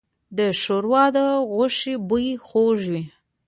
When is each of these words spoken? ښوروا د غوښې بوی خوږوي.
ښوروا 0.61 1.05
د 1.15 1.17
غوښې 1.53 1.95
بوی 2.07 2.27
خوږوي. 2.45 3.03